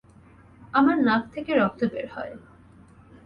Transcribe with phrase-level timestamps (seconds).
[0.73, 2.33] আমার নাক থেকে রক্ত বের হয়।